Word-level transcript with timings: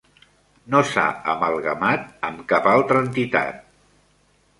No 0.75 0.79
s'ha 0.93 1.03
amalgamat 1.33 2.07
amb 2.29 2.39
cap 2.53 2.71
altra 2.71 3.05
entitat. 3.09 3.61